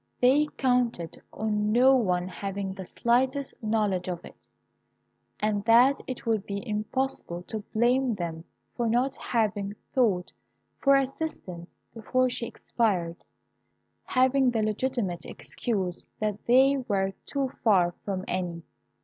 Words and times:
They 0.19 0.47
counted 0.57 1.21
on 1.31 1.71
no 1.71 1.95
one 1.95 2.27
having 2.27 2.73
the 2.73 2.85
slightest 2.85 3.53
knowledge 3.61 4.07
of 4.09 4.25
it, 4.25 4.47
and 5.39 5.63
that 5.65 5.99
it 6.07 6.25
would 6.25 6.43
be 6.47 6.67
impossible 6.67 7.43
to 7.43 7.59
blame 7.71 8.15
them 8.15 8.45
for 8.75 8.89
not 8.89 9.15
having 9.15 9.75
sought 9.93 10.31
for 10.79 10.95
assistance 10.95 11.69
before 11.93 12.31
she 12.31 12.47
expired, 12.47 13.17
having 14.03 14.49
the 14.49 14.63
legitimate 14.63 15.23
excuse 15.25 16.07
that 16.17 16.47
they 16.47 16.77
were 16.77 17.13
too 17.27 17.49
far 17.63 17.89
away 17.89 17.95
from 18.03 18.25
any. 18.27 18.63